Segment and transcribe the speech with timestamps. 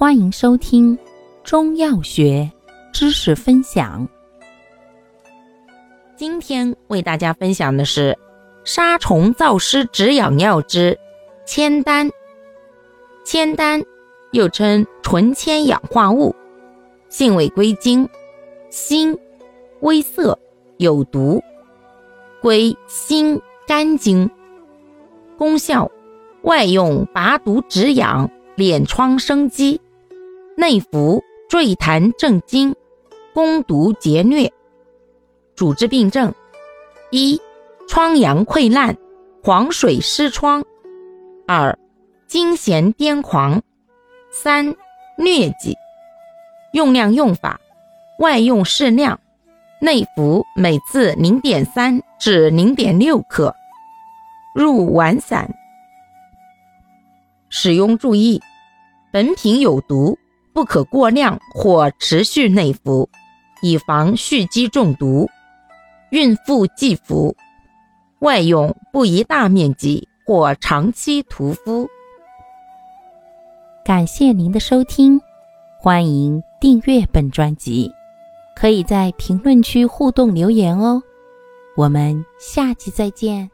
[0.00, 0.98] 欢迎收听
[1.44, 2.50] 中药学
[2.90, 4.08] 知识分享。
[6.16, 8.16] 今天为大家分享的是
[8.64, 10.98] 杀虫燥湿止痒药之
[11.44, 12.08] 千丹。
[13.26, 13.84] 千丹
[14.32, 16.34] 又称纯铅氧化物，
[17.10, 18.08] 性味归经：
[18.70, 19.14] 辛，
[19.80, 20.38] 微涩，
[20.78, 21.42] 有毒，
[22.40, 24.30] 归心肝经。
[25.36, 25.90] 功效：
[26.40, 29.78] 外用拔毒止痒、敛疮生肌。
[30.56, 32.74] 内服坠痰镇惊，
[33.32, 34.50] 攻毒劫疟。
[35.54, 36.32] 主治病症：
[37.10, 37.40] 一、
[37.88, 38.96] 疮疡溃烂、
[39.42, 40.62] 黄水湿疮；
[41.46, 41.78] 二、
[42.26, 43.60] 惊痫癫狂；
[44.30, 44.74] 三、
[45.16, 45.76] 疟疾。
[46.72, 47.58] 用量用法：
[48.18, 49.18] 外用适量，
[49.80, 53.54] 内服每次零点三至零点六克，
[54.54, 55.48] 入丸散。
[57.48, 58.40] 使用注意：
[59.10, 60.18] 本品有毒。
[60.52, 63.08] 不可过量或持续内服，
[63.62, 65.28] 以防蓄积中毒。
[66.10, 67.34] 孕妇忌服。
[68.20, 71.88] 外用不宜大面积或长期涂敷。
[73.84, 75.20] 感谢您的收听，
[75.78, 77.90] 欢迎订阅本专辑，
[78.54, 81.02] 可以在评论区互动留言哦。
[81.76, 83.50] 我们下期再见。